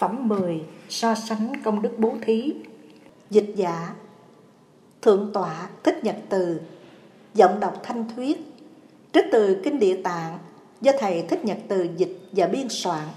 Phẩm 0.00 0.28
10 0.28 0.60
So 0.88 1.14
sánh 1.14 1.52
công 1.64 1.82
đức 1.82 1.90
bố 1.98 2.14
thí. 2.22 2.52
Dịch 3.30 3.52
giả 3.56 3.94
Thượng 5.02 5.30
tọa 5.34 5.68
Thích 5.82 6.04
Nhật 6.04 6.16
Từ, 6.28 6.60
Giọng 7.34 7.60
đọc 7.60 7.80
thanh 7.82 8.04
thuyết, 8.16 8.38
Trích 9.12 9.24
từ 9.32 9.60
Kinh 9.64 9.78
Địa 9.78 10.02
Tạng 10.02 10.38
Do 10.80 10.92
Thầy 10.98 11.22
Thích 11.22 11.44
Nhật 11.44 11.58
Từ 11.68 11.88
dịch 11.96 12.18
và 12.32 12.46
biên 12.46 12.68
soạn. 12.68 13.08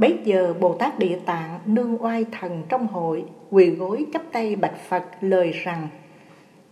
Bấy 0.00 0.18
giờ 0.24 0.54
Bồ 0.60 0.74
Tát 0.74 0.98
Địa 0.98 1.18
Tạng 1.26 1.58
nương 1.66 2.02
oai 2.02 2.24
thần 2.40 2.62
trong 2.68 2.86
hội, 2.86 3.24
quỳ 3.50 3.70
gối 3.70 4.06
chắp 4.12 4.22
tay 4.32 4.56
bạch 4.56 4.88
Phật 4.88 5.04
lời 5.20 5.52
rằng 5.64 5.88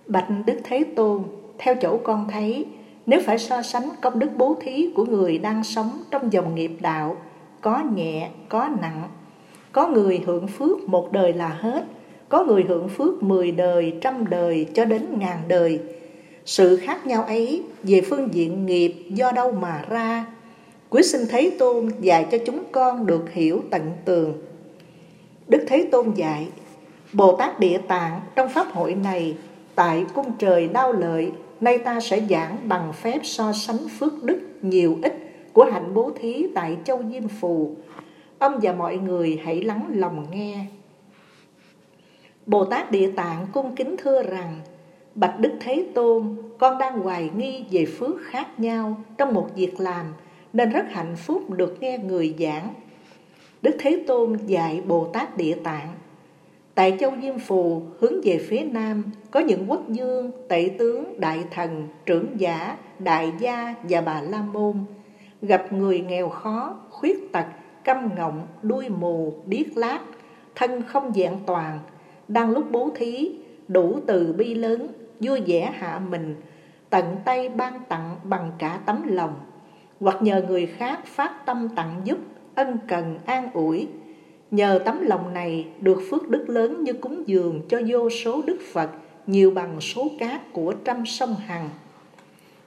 Bạch 0.07 0.27
Đức 0.47 0.61
Thế 0.65 0.85
Tôn, 0.97 1.23
theo 1.59 1.75
chỗ 1.75 1.99
con 2.05 2.29
thấy, 2.31 2.67
nếu 3.07 3.21
phải 3.27 3.39
so 3.39 3.63
sánh 3.63 3.89
công 4.01 4.19
đức 4.19 4.31
bố 4.37 4.57
thí 4.61 4.91
của 4.95 5.05
người 5.05 5.39
đang 5.39 5.65
sống 5.65 5.91
trong 6.11 6.33
dòng 6.33 6.55
nghiệp 6.55 6.71
đạo, 6.81 7.17
có 7.61 7.83
nhẹ, 7.95 8.29
có 8.49 8.69
nặng, 8.81 9.03
có 9.73 9.87
người 9.87 10.23
hưởng 10.27 10.49
phước 10.49 10.89
một 10.89 11.13
đời 11.13 11.33
là 11.33 11.49
hết, 11.49 11.85
có 12.29 12.45
người 12.45 12.65
hưởng 12.69 12.89
phước 12.89 13.23
mười 13.23 13.53
đời, 13.53 13.95
trăm 14.01 14.27
đời 14.27 14.67
cho 14.75 14.85
đến 14.85 15.07
ngàn 15.19 15.39
đời. 15.49 15.81
Sự 16.45 16.77
khác 16.77 17.07
nhau 17.07 17.23
ấy 17.23 17.63
về 17.83 18.01
phương 18.01 18.35
diện 18.35 18.67
nghiệp 18.67 18.95
do 19.09 19.33
đâu 19.33 19.53
mà 19.53 19.85
ra 19.89 20.27
Quý 20.91 21.03
sinh 21.03 21.27
Thế 21.29 21.57
Tôn 21.59 21.89
dạy 22.01 22.27
cho 22.31 22.39
chúng 22.47 22.65
con 22.73 23.07
được 23.07 23.31
hiểu 23.31 23.63
tận 23.71 23.93
tường. 24.05 24.43
Đức 25.49 25.65
Thế 25.69 25.89
Tôn 25.93 26.11
dạy, 26.15 26.49
Bồ 27.13 27.37
Tát 27.37 27.61
Địa 27.61 27.79
Tạng 27.89 28.21
trong 28.37 28.49
Pháp 28.49 28.67
hội 28.73 28.95
này, 28.95 29.37
tại 29.75 30.07
cung 30.15 30.33
trời 30.39 30.69
đau 30.69 30.93
lợi, 30.93 31.33
nay 31.61 31.79
ta 31.79 32.01
sẽ 32.01 32.23
giảng 32.31 32.57
bằng 32.65 32.93
phép 32.93 33.19
so 33.23 33.53
sánh 33.53 33.89
phước 33.99 34.25
đức 34.25 34.41
nhiều 34.63 34.99
ít 35.03 35.15
của 35.53 35.65
hạnh 35.73 35.95
bố 35.95 36.11
thí 36.21 36.47
tại 36.55 36.77
châu 36.85 37.03
Diêm 37.13 37.29
Phù. 37.29 37.77
Ông 38.39 38.59
và 38.63 38.73
mọi 38.73 38.97
người 38.97 39.41
hãy 39.45 39.63
lắng 39.63 39.87
lòng 39.95 40.27
nghe. 40.31 40.67
Bồ 42.47 42.65
Tát 42.65 42.91
Địa 42.91 43.11
Tạng 43.17 43.47
cung 43.53 43.77
kính 43.77 43.97
thưa 43.99 44.23
rằng, 44.23 44.61
Bạch 45.15 45.39
Đức 45.39 45.53
Thế 45.61 45.87
Tôn, 45.95 46.37
con 46.59 46.79
đang 46.79 46.99
hoài 46.99 47.31
nghi 47.37 47.65
về 47.71 47.87
phước 47.99 48.17
khác 48.25 48.61
nhau 48.61 49.01
trong 49.19 49.35
một 49.35 49.49
việc 49.57 49.81
làm, 49.81 50.07
nên 50.53 50.71
rất 50.71 50.85
hạnh 50.91 51.17
phúc 51.17 51.51
được 51.51 51.77
nghe 51.81 51.99
người 51.99 52.35
giảng. 52.39 52.75
Đức 53.63 53.77
Thế 53.79 54.05
Tôn 54.07 54.37
dạy 54.47 54.83
Bồ 54.87 55.05
Tát 55.05 55.37
Địa 55.37 55.57
Tạng. 55.65 55.89
Tại 56.75 56.97
châu 57.01 57.13
Diêm 57.23 57.39
Phù 57.39 57.83
hướng 58.01 58.21
về 58.25 58.39
phía 58.49 58.65
nam 58.65 59.05
có 59.31 59.41
những 59.41 59.71
quốc 59.71 59.89
dương, 59.89 60.31
tể 60.49 60.71
tướng, 60.79 61.21
đại 61.21 61.45
thần, 61.51 61.89
trưởng 62.07 62.27
giả, 62.37 62.77
đại 62.99 63.33
gia 63.39 63.75
và 63.83 64.01
bà 64.01 64.21
La 64.21 64.43
Môn. 64.43 64.75
Gặp 65.43 65.73
người 65.73 66.01
nghèo 66.01 66.29
khó, 66.29 66.77
khuyết 66.91 67.33
tật, 67.33 67.47
câm 67.85 68.15
ngọng, 68.17 68.47
đuôi 68.63 68.89
mù, 68.89 69.35
điếc 69.47 69.77
lát, 69.77 70.01
thân 70.55 70.83
không 70.83 71.13
dạng 71.15 71.39
toàn, 71.47 71.79
đang 72.29 72.51
lúc 72.51 72.65
bố 72.71 72.91
thí, 72.97 73.31
đủ 73.69 73.99
từ 74.07 74.33
bi 74.33 74.55
lớn, 74.55 74.89
vui 75.21 75.41
vẻ 75.47 75.73
hạ 75.79 76.01
mình, 76.11 76.37
tận 76.91 77.17
tay 77.25 77.49
ban 77.49 77.81
tặng 77.89 78.17
bằng 78.25 78.53
cả 78.59 78.81
tấm 78.87 79.03
lòng 79.07 79.35
hoặc 80.01 80.23
nhờ 80.23 80.43
người 80.49 80.67
khác 80.67 81.07
phát 81.07 81.47
tâm 81.47 81.69
tặng 81.77 82.01
giúp, 82.05 82.19
ân 82.55 82.79
cần 82.89 83.19
an 83.27 83.51
ủi. 83.53 83.89
Nhờ 84.51 84.81
tấm 84.85 85.01
lòng 85.07 85.35
này 85.35 85.67
được 85.81 86.03
phước 86.11 86.29
đức 86.29 86.49
lớn 86.49 86.85
như 86.85 86.93
cúng 86.93 87.23
dường 87.27 87.63
cho 87.69 87.81
vô 87.89 88.11
số 88.11 88.43
đức 88.47 88.59
Phật 88.73 88.91
nhiều 89.27 89.51
bằng 89.51 89.81
số 89.81 90.09
cát 90.19 90.53
của 90.53 90.75
trăm 90.85 91.07
sông 91.07 91.35
Hằng. 91.35 91.69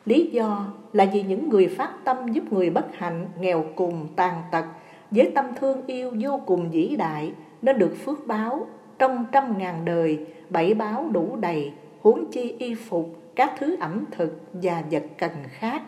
Lý 0.06 0.30
do 0.32 0.74
là 0.94 1.06
vì 1.14 1.24
những 1.24 1.50
người 1.50 1.68
phát 1.68 1.92
tâm 2.04 2.28
giúp 2.28 2.54
người 2.54 2.70
bất 2.70 2.96
hạnh, 2.98 3.28
nghèo 3.40 3.66
cùng, 3.76 4.08
tàn 4.16 4.42
tật 4.52 4.66
với 5.12 5.32
tâm 5.36 5.46
thương 5.60 5.86
yêu 5.88 6.12
vô 6.20 6.42
cùng 6.46 6.72
vĩ 6.72 6.96
đại 6.98 7.32
nên 7.62 7.78
được 7.78 7.96
phước 8.06 8.28
báo 8.28 8.68
trong 9.00 9.26
trăm 9.32 9.58
ngàn 9.58 9.86
đời, 9.86 10.26
bảy 10.50 10.74
báo 10.74 11.10
đủ 11.12 11.36
đầy, 11.36 11.72
huống 12.02 12.32
chi 12.32 12.56
y 12.58 12.76
phục, 12.76 13.16
các 13.36 13.54
thứ 13.58 13.78
ẩm 13.80 14.06
thực 14.12 14.42
và 14.54 14.84
vật 14.92 15.04
cần 15.18 15.32
khác. 15.50 15.82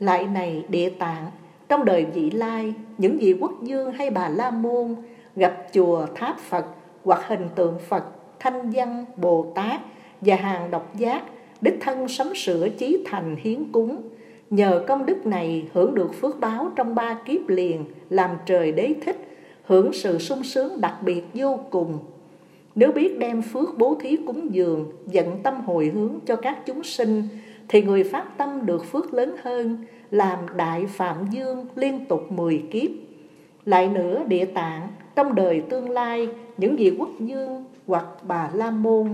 Lại 0.00 0.26
này 0.26 0.64
địa 0.68 0.90
tạng, 0.90 1.26
trong 1.68 1.84
đời 1.84 2.04
vị 2.04 2.30
lai, 2.30 2.74
những 2.98 3.18
vị 3.18 3.36
quốc 3.40 3.52
dương 3.62 3.92
hay 3.92 4.10
bà 4.10 4.28
la 4.28 4.50
môn 4.50 4.94
gặp 5.36 5.66
chùa 5.72 6.06
tháp 6.14 6.38
Phật 6.38 6.66
hoặc 7.04 7.20
hình 7.26 7.48
tượng 7.54 7.78
Phật, 7.88 8.04
thanh 8.40 8.70
văn, 8.70 9.04
Bồ 9.16 9.52
Tát 9.54 9.80
và 10.20 10.36
hàng 10.36 10.70
độc 10.70 10.96
giác, 10.96 11.22
đích 11.60 11.74
thân 11.80 12.08
sắm 12.08 12.34
sửa 12.34 12.68
chí 12.68 13.04
thành 13.06 13.36
hiến 13.36 13.72
cúng. 13.72 14.02
Nhờ 14.50 14.84
công 14.86 15.06
đức 15.06 15.26
này 15.26 15.68
hưởng 15.72 15.94
được 15.94 16.14
phước 16.20 16.40
báo 16.40 16.70
trong 16.76 16.94
ba 16.94 17.18
kiếp 17.24 17.48
liền, 17.48 17.84
làm 18.10 18.30
trời 18.46 18.72
đế 18.72 18.94
thích, 19.04 19.16
hưởng 19.64 19.92
sự 19.92 20.18
sung 20.18 20.42
sướng 20.42 20.80
đặc 20.80 20.94
biệt 21.02 21.22
vô 21.34 21.58
cùng. 21.70 21.98
Nếu 22.74 22.92
biết 22.92 23.18
đem 23.18 23.42
phước 23.42 23.78
bố 23.78 23.96
thí 24.00 24.16
cúng 24.26 24.54
dường, 24.54 24.92
dẫn 25.06 25.42
tâm 25.42 25.60
hồi 25.60 25.90
hướng 25.94 26.18
cho 26.26 26.36
các 26.36 26.66
chúng 26.66 26.84
sinh, 26.84 27.28
thì 27.68 27.82
người 27.82 28.04
phát 28.04 28.38
tâm 28.38 28.66
được 28.66 28.84
phước 28.84 29.14
lớn 29.14 29.36
hơn, 29.42 29.84
làm 30.10 30.38
đại 30.56 30.86
phạm 30.86 31.16
dương 31.30 31.66
liên 31.74 32.04
tục 32.04 32.32
10 32.32 32.64
kiếp. 32.70 32.90
Lại 33.64 33.88
nữa 33.88 34.22
địa 34.26 34.44
tạng, 34.44 34.88
trong 35.16 35.34
đời 35.34 35.62
tương 35.70 35.90
lai, 35.90 36.28
những 36.56 36.76
vị 36.76 36.96
quốc 36.98 37.10
dương 37.18 37.64
hoặc 37.86 38.06
bà 38.22 38.50
La 38.54 38.70
Môn 38.70 39.08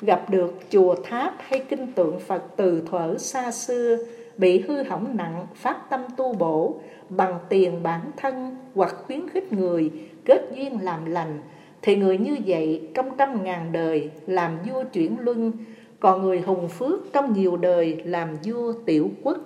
gặp 0.00 0.30
được 0.30 0.54
chùa 0.70 0.94
tháp 1.04 1.34
hay 1.38 1.64
kinh 1.68 1.92
tượng 1.92 2.20
Phật 2.20 2.42
từ 2.56 2.82
thuở 2.90 3.18
xa 3.18 3.52
xưa 3.52 3.96
bị 4.36 4.60
hư 4.60 4.82
hỏng 4.82 5.16
nặng 5.16 5.46
phát 5.54 5.90
tâm 5.90 6.00
tu 6.16 6.34
bổ 6.34 6.80
bằng 7.08 7.38
tiền 7.48 7.82
bản 7.82 8.00
thân 8.16 8.56
hoặc 8.74 8.94
khuyến 9.06 9.28
khích 9.28 9.52
người 9.52 9.90
kết 10.24 10.50
duyên 10.54 10.78
làm 10.82 11.04
lành 11.04 11.40
thì 11.82 11.96
người 11.96 12.18
như 12.18 12.36
vậy 12.46 12.88
trong 12.94 13.16
trăm 13.16 13.44
ngàn 13.44 13.72
đời 13.72 14.10
làm 14.26 14.58
vua 14.68 14.84
chuyển 14.92 15.16
luân 15.20 15.52
còn 16.00 16.22
người 16.22 16.40
hùng 16.40 16.68
phước 16.68 17.12
trong 17.12 17.32
nhiều 17.32 17.56
đời 17.56 18.02
làm 18.04 18.28
vua 18.44 18.72
tiểu 18.86 19.10
quốc. 19.22 19.38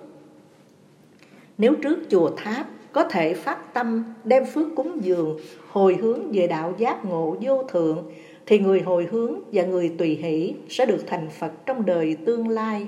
Nếu 1.57 1.73
trước 1.81 1.99
chùa 2.09 2.29
tháp 2.37 2.67
có 2.91 3.03
thể 3.03 3.33
phát 3.33 3.73
tâm 3.73 4.03
đem 4.23 4.45
phước 4.45 4.67
cúng 4.75 4.97
dường, 5.01 5.39
hồi 5.69 5.97
hướng 6.01 6.31
về 6.31 6.47
đạo 6.47 6.73
giác 6.77 7.05
ngộ 7.05 7.35
vô 7.41 7.63
thượng, 7.63 8.03
thì 8.45 8.59
người 8.59 8.81
hồi 8.81 9.07
hướng 9.11 9.39
và 9.51 9.63
người 9.63 9.91
tùy 9.97 10.15
hỷ 10.15 10.53
sẽ 10.69 10.85
được 10.85 11.07
thành 11.07 11.29
Phật 11.29 11.51
trong 11.65 11.85
đời 11.85 12.17
tương 12.25 12.49
lai. 12.49 12.87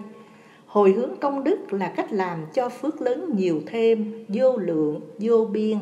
Hồi 0.66 0.92
hướng 0.92 1.18
công 1.22 1.44
đức 1.44 1.74
là 1.74 1.94
cách 1.96 2.14
làm 2.14 2.46
cho 2.54 2.70
phước 2.70 3.02
lớn 3.02 3.30
nhiều 3.38 3.62
thêm, 3.66 4.26
vô 4.28 4.58
lượng, 4.58 5.02
vô 5.20 5.46
biên. 5.46 5.78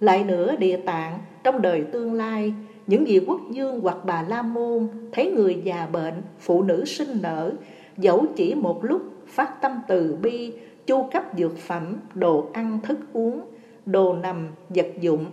Lại 0.00 0.24
nữa 0.24 0.56
địa 0.58 0.76
tạng, 0.76 1.18
trong 1.44 1.62
đời 1.62 1.84
tương 1.92 2.12
lai, 2.14 2.54
những 2.86 3.04
vị 3.04 3.20
quốc 3.26 3.40
dương 3.50 3.80
hoặc 3.80 3.96
bà 4.04 4.22
la 4.22 4.42
môn 4.42 4.88
thấy 5.12 5.30
người 5.30 5.60
già 5.64 5.86
bệnh, 5.92 6.22
phụ 6.40 6.62
nữ 6.62 6.84
sinh 6.84 7.18
nở, 7.22 7.52
dẫu 7.96 8.26
chỉ 8.36 8.54
một 8.54 8.84
lúc 8.84 9.02
phát 9.26 9.60
tâm 9.62 9.80
từ 9.88 10.16
bi, 10.22 10.52
chu 10.86 11.08
cấp 11.12 11.24
dược 11.38 11.58
phẩm, 11.58 11.96
đồ 12.14 12.46
ăn 12.52 12.78
thức 12.82 12.98
uống, 13.12 13.40
đồ 13.86 14.14
nằm, 14.14 14.48
vật 14.68 14.88
dụng, 15.00 15.26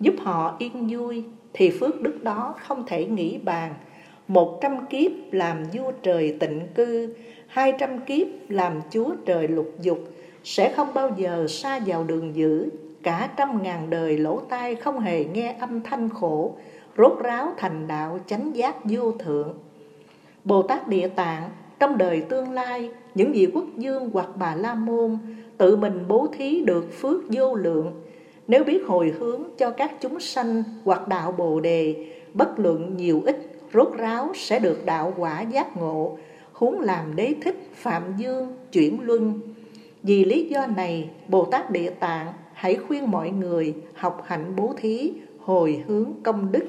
giúp 0.00 0.14
họ 0.18 0.56
yên 0.58 0.88
vui, 0.90 1.24
thì 1.52 1.70
phước 1.70 2.02
đức 2.02 2.22
đó 2.22 2.54
không 2.66 2.84
thể 2.86 3.06
nghĩ 3.06 3.38
bàn. 3.38 3.74
Một 4.28 4.58
trăm 4.62 4.86
kiếp 4.86 5.12
làm 5.30 5.64
vua 5.72 5.92
trời 6.02 6.36
tịnh 6.40 6.60
cư, 6.74 7.14
hai 7.46 7.72
trăm 7.78 8.00
kiếp 8.00 8.26
làm 8.48 8.80
chúa 8.90 9.14
trời 9.26 9.48
lục 9.48 9.72
dục, 9.80 9.98
sẽ 10.44 10.72
không 10.76 10.94
bao 10.94 11.14
giờ 11.16 11.46
xa 11.48 11.80
vào 11.86 12.04
đường 12.04 12.36
dữ, 12.36 12.68
cả 13.02 13.30
trăm 13.36 13.62
ngàn 13.62 13.90
đời 13.90 14.18
lỗ 14.18 14.40
tai 14.48 14.74
không 14.74 15.00
hề 15.00 15.24
nghe 15.24 15.56
âm 15.60 15.80
thanh 15.80 16.08
khổ, 16.08 16.54
rốt 16.96 17.18
ráo 17.22 17.52
thành 17.56 17.88
đạo 17.88 18.18
chánh 18.26 18.56
giác 18.56 18.76
vô 18.84 19.12
thượng. 19.12 19.54
Bồ 20.44 20.62
Tát 20.62 20.88
Địa 20.88 21.08
Tạng 21.08 21.50
trong 21.78 21.98
đời 21.98 22.20
tương 22.20 22.50
lai, 22.52 22.90
những 23.14 23.32
vị 23.32 23.48
quốc 23.54 23.64
dương 23.76 24.10
hoặc 24.12 24.28
bà 24.36 24.54
la 24.54 24.74
môn 24.74 25.18
tự 25.58 25.76
mình 25.76 26.04
bố 26.08 26.26
thí 26.32 26.60
được 26.60 26.92
phước 27.00 27.20
vô 27.28 27.54
lượng. 27.54 27.92
nếu 28.48 28.64
biết 28.64 28.86
hồi 28.86 29.14
hướng 29.18 29.42
cho 29.58 29.70
các 29.70 29.92
chúng 30.00 30.20
sanh 30.20 30.62
hoặc 30.84 31.08
đạo 31.08 31.32
bồ 31.32 31.60
đề, 31.60 32.06
bất 32.34 32.58
luận 32.58 32.96
nhiều 32.96 33.22
ít, 33.26 33.60
rốt 33.74 33.92
ráo 33.98 34.32
sẽ 34.34 34.58
được 34.58 34.86
đạo 34.86 35.14
quả 35.16 35.40
giác 35.40 35.76
ngộ, 35.76 36.18
huống 36.52 36.80
làm 36.80 37.16
đế 37.16 37.34
thích, 37.42 37.68
phạm 37.74 38.02
dương, 38.18 38.56
chuyển 38.72 39.00
luân. 39.00 39.40
Vì 40.02 40.24
lý 40.24 40.48
do 40.48 40.66
này, 40.66 41.10
Bồ 41.28 41.44
Tát 41.44 41.70
Địa 41.70 41.90
Tạng 41.90 42.32
hãy 42.52 42.76
khuyên 42.76 43.10
mọi 43.10 43.30
người 43.30 43.74
học 43.94 44.22
hạnh 44.26 44.56
bố 44.56 44.74
thí, 44.76 45.12
hồi 45.38 45.84
hướng 45.86 46.12
công 46.22 46.52
đức. 46.52 46.64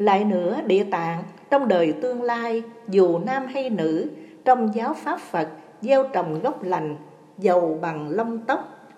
Lại 0.00 0.24
nữa, 0.24 0.60
Địa 0.66 0.84
Tạng 0.84 1.22
trong 1.50 1.68
đời 1.68 1.92
tương 1.92 2.22
lai, 2.22 2.62
dù 2.88 3.18
nam 3.18 3.46
hay 3.46 3.70
nữ, 3.70 4.10
trong 4.44 4.70
giáo 4.74 4.94
pháp 4.94 5.20
Phật, 5.20 5.48
gieo 5.80 6.04
trồng 6.12 6.40
gốc 6.42 6.62
lành, 6.62 6.96
giàu 7.38 7.78
bằng 7.82 8.08
lông 8.08 8.38
tóc, 8.38 8.88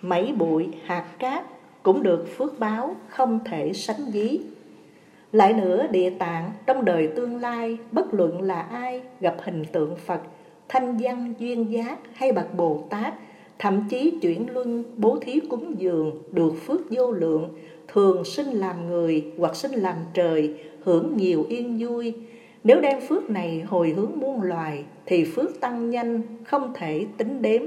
mấy 0.00 0.32
bụi, 0.32 0.68
hạt 0.84 1.04
cát 1.18 1.44
cũng 1.82 2.02
được 2.02 2.26
phước 2.36 2.58
báo 2.58 2.96
không 3.08 3.40
thể 3.44 3.72
sánh 3.72 4.10
ví. 4.12 4.40
Lại 5.32 5.52
nữa, 5.52 5.86
địa 5.90 6.10
tạng 6.10 6.50
trong 6.66 6.84
đời 6.84 7.08
tương 7.16 7.36
lai, 7.36 7.78
bất 7.92 8.14
luận 8.14 8.42
là 8.42 8.60
ai 8.62 9.02
gặp 9.20 9.36
hình 9.42 9.64
tượng 9.72 9.96
Phật, 9.96 10.20
thanh 10.68 10.96
văn 10.96 11.34
duyên 11.38 11.72
giác 11.72 11.98
hay 12.12 12.32
bậc 12.32 12.54
Bồ 12.54 12.84
Tát, 12.90 13.14
thậm 13.58 13.84
chí 13.90 14.18
chuyển 14.22 14.54
luân 14.54 14.84
bố 14.96 15.18
thí 15.20 15.40
cúng 15.40 15.74
dường 15.78 16.22
được 16.32 16.52
phước 16.66 16.80
vô 16.90 17.10
lượng, 17.12 17.54
thường 17.92 18.24
sinh 18.24 18.46
làm 18.46 18.88
người 18.88 19.24
hoặc 19.38 19.56
sinh 19.56 19.72
làm 19.72 19.96
trời, 20.14 20.54
hưởng 20.84 21.16
nhiều 21.16 21.46
yên 21.48 21.78
vui. 21.78 22.14
Nếu 22.64 22.80
đem 22.80 23.00
phước 23.00 23.30
này 23.30 23.60
hồi 23.60 23.90
hướng 23.96 24.12
muôn 24.16 24.42
loài, 24.42 24.84
thì 25.06 25.24
phước 25.24 25.60
tăng 25.60 25.90
nhanh, 25.90 26.22
không 26.44 26.72
thể 26.74 27.06
tính 27.16 27.42
đếm. 27.42 27.62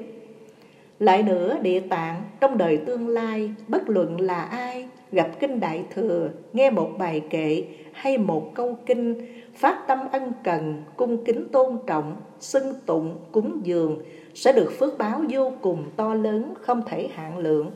Lại 0.99 1.23
nữa, 1.23 1.57
địa 1.61 1.79
tạng 1.79 2.21
trong 2.39 2.57
đời 2.57 2.77
tương 2.77 3.07
lai, 3.07 3.51
bất 3.67 3.89
luận 3.89 4.21
là 4.21 4.41
ai, 4.41 4.87
gặp 5.11 5.29
kinh 5.39 5.59
đại 5.59 5.83
thừa, 5.93 6.29
nghe 6.53 6.69
một 6.69 6.89
bài 6.99 7.21
kệ 7.29 7.63
hay 7.91 8.17
một 8.17 8.51
câu 8.55 8.77
kinh, 8.85 9.15
phát 9.55 9.87
tâm 9.87 9.99
ân 10.11 10.33
cần, 10.43 10.83
cung 10.95 11.25
kính 11.25 11.47
tôn 11.51 11.77
trọng, 11.87 12.15
xưng 12.39 12.73
tụng, 12.85 13.15
cúng 13.31 13.61
dường, 13.63 14.01
sẽ 14.33 14.53
được 14.53 14.71
phước 14.79 14.97
báo 14.97 15.21
vô 15.29 15.51
cùng 15.61 15.83
to 15.95 16.13
lớn, 16.13 16.53
không 16.61 16.81
thể 16.87 17.07
hạn 17.13 17.37
lượng. 17.37 17.71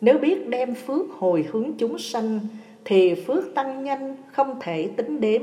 Nếu 0.00 0.18
biết 0.18 0.48
đem 0.48 0.74
phước 0.74 1.10
hồi 1.18 1.46
hướng 1.52 1.72
chúng 1.78 1.98
sanh, 1.98 2.40
thì 2.84 3.14
phước 3.14 3.54
tăng 3.54 3.84
nhanh, 3.84 4.16
không 4.32 4.56
thể 4.60 4.90
tính 4.96 5.20
đếm. 5.20 5.42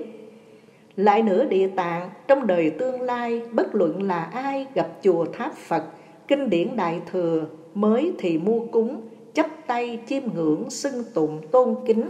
Lại 0.95 1.23
nữa 1.23 1.45
địa 1.45 1.67
tạng, 1.67 2.09
trong 2.27 2.47
đời 2.47 2.69
tương 2.69 3.01
lai, 3.01 3.41
bất 3.51 3.75
luận 3.75 4.03
là 4.03 4.23
ai 4.23 4.67
gặp 4.73 4.87
chùa 5.01 5.25
tháp 5.25 5.53
Phật, 5.53 5.83
kinh 6.27 6.49
điển 6.49 6.75
đại 6.75 7.01
thừa, 7.11 7.45
mới 7.73 8.13
thì 8.17 8.37
mua 8.37 8.59
cúng, 8.59 9.01
chấp 9.33 9.45
tay 9.67 9.99
chiêm 10.07 10.23
ngưỡng, 10.35 10.69
xưng 10.69 11.03
tụng, 11.13 11.41
tôn 11.51 11.75
kính. 11.85 12.03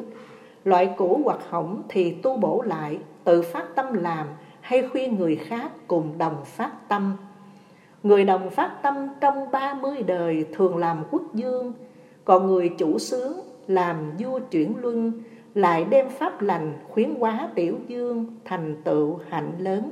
Loại 0.63 0.89
cũ 0.97 1.21
hoặc 1.23 1.39
hỏng 1.49 1.83
thì 1.89 2.11
tu 2.11 2.37
bổ 2.37 2.61
lại, 2.61 2.97
tự 3.23 3.41
phát 3.41 3.75
tâm 3.75 3.93
làm 3.93 4.27
hay 4.61 4.87
khuyên 4.87 5.15
người 5.15 5.35
khác 5.35 5.71
cùng 5.87 6.17
đồng 6.17 6.37
phát 6.45 6.71
tâm. 6.87 7.17
Người 8.03 8.25
đồng 8.25 8.49
phát 8.49 8.71
tâm 8.83 9.07
trong 9.21 9.51
30 9.51 10.03
đời 10.07 10.45
thường 10.53 10.77
làm 10.77 11.03
quốc 11.11 11.21
dương, 11.33 11.73
còn 12.25 12.47
người 12.47 12.69
chủ 12.77 12.99
sướng 12.99 13.39
làm 13.67 14.11
vua 14.19 14.39
chuyển 14.39 14.73
luân, 14.81 15.11
lại 15.55 15.85
đem 15.89 16.09
pháp 16.09 16.41
lành 16.41 16.73
khuyến 16.89 17.15
hóa 17.15 17.49
tiểu 17.55 17.77
dương 17.87 18.25
thành 18.45 18.75
tựu 18.83 19.19
hạnh 19.29 19.51
lớn. 19.59 19.89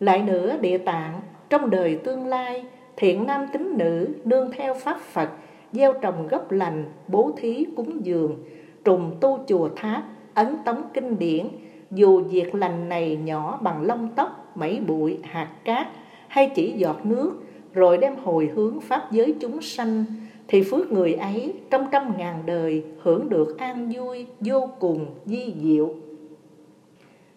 Lại 0.00 0.22
nữa 0.22 0.56
địa 0.60 0.78
tạng 0.78 1.20
trong 1.48 1.70
đời 1.70 2.00
tương 2.04 2.26
lai 2.26 2.64
thiện 2.96 3.26
nam 3.26 3.46
tính 3.52 3.74
nữ 3.78 4.08
nương 4.24 4.50
theo 4.52 4.74
pháp 4.74 5.00
Phật 5.00 5.28
gieo 5.72 5.92
trồng 5.92 6.28
gốc 6.28 6.52
lành 6.52 6.84
bố 7.08 7.32
thí 7.36 7.66
cúng 7.76 8.04
dường 8.04 8.38
trùng 8.84 9.16
tu 9.20 9.44
chùa 9.46 9.68
tháp 9.76 10.02
ấn 10.34 10.56
tống 10.64 10.82
kinh 10.94 11.18
điển 11.18 11.48
dù 11.90 12.22
việc 12.22 12.54
lành 12.54 12.88
này 12.88 13.16
nhỏ 13.16 13.58
bằng 13.62 13.82
lông 13.82 14.08
tóc 14.16 14.52
mảy 14.54 14.80
bụi 14.86 15.18
hạt 15.22 15.48
cát 15.64 15.86
hay 16.28 16.50
chỉ 16.54 16.72
giọt 16.72 17.06
nước 17.06 17.32
rồi 17.72 17.98
đem 17.98 18.16
hồi 18.16 18.50
hướng 18.54 18.80
pháp 18.80 19.12
giới 19.12 19.34
chúng 19.40 19.62
sanh 19.62 20.04
thì 20.52 20.62
phước 20.62 20.92
người 20.92 21.14
ấy 21.14 21.52
trong 21.70 21.86
trăm 21.92 22.12
ngàn 22.18 22.42
đời 22.46 22.84
hưởng 23.02 23.28
được 23.28 23.58
an 23.58 23.92
vui 23.94 24.26
vô 24.40 24.68
cùng 24.80 25.06
di 25.26 25.54
diệu. 25.62 25.94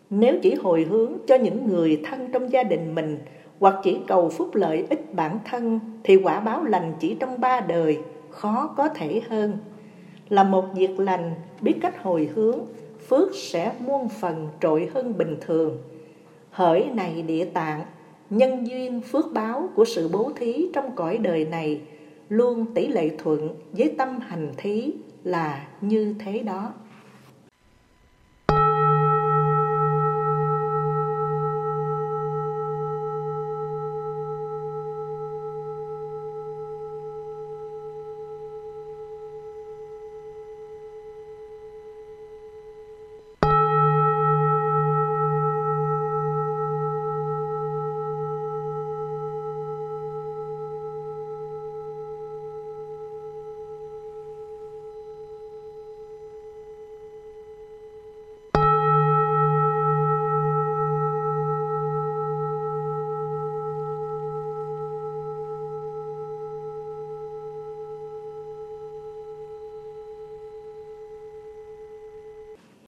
Nếu 0.10 0.36
chỉ 0.42 0.54
hồi 0.54 0.84
hướng 0.84 1.14
cho 1.28 1.36
những 1.36 1.68
người 1.68 2.02
thân 2.06 2.30
trong 2.32 2.52
gia 2.52 2.64
đình 2.64 2.96
mình 2.96 3.18
hoặc 3.60 3.76
chỉ 3.84 3.98
cầu 4.08 4.30
phúc 4.30 4.56
lợi 4.56 4.86
ích 4.90 5.14
bản 5.14 5.40
thân 5.46 5.80
thì 6.04 6.16
quả 6.16 6.40
báo 6.40 6.64
lành 6.64 6.94
chỉ 7.00 7.16
trong 7.20 7.40
ba 7.42 7.60
đời 7.60 7.98
khó 8.30 8.74
có 8.78 8.90
thể 8.90 9.22
hơn. 9.30 9.58
Là 10.30 10.44
một 10.44 10.66
việc 10.76 11.00
lành 11.00 11.34
biết 11.62 11.74
cách 11.82 12.04
hồi 12.04 12.30
hướng, 12.36 12.60
phước 13.08 13.36
sẽ 13.36 13.72
muôn 13.80 14.10
phần 14.10 14.48
trội 14.62 14.90
hơn 14.94 15.18
bình 15.18 15.38
thường. 15.42 15.78
Hỡi 16.52 16.86
này 16.94 17.22
địa 17.22 17.46
tạng, 17.46 17.82
nhân 18.30 18.68
duyên 18.68 19.02
phước 19.02 19.34
báo 19.34 19.70
của 19.76 19.86
sự 19.86 20.10
bố 20.14 20.32
thí 20.36 20.70
trong 20.74 20.92
cõi 20.96 21.18
đời 21.18 21.46
này 21.46 21.82
luôn 22.30 22.66
tỷ 22.74 22.88
lệ 22.88 23.10
thuận 23.18 23.50
với 23.72 23.96
tâm 23.98 24.20
hành 24.20 24.52
thí 24.58 24.92
là 25.24 25.68
như 25.82 26.16
thế 26.20 26.44
đó. 26.44 26.74